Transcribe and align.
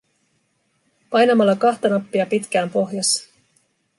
Painamalla 1.09 1.55
kahta 1.55 1.87
nappia 1.89 2.25
pitkään 2.25 2.69
pohjassa. 2.69 3.29